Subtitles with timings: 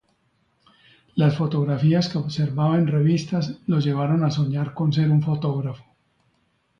[1.13, 5.85] Las fotografías que observaba en revistas lo llevaron a soñar con ser un fotógrafo.